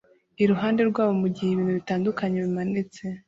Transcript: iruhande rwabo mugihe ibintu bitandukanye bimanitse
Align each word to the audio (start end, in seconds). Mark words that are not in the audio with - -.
iruhande 0.43 0.81
rwabo 0.89 1.13
mugihe 1.21 1.49
ibintu 1.51 1.73
bitandukanye 1.79 2.37
bimanitse 2.45 3.01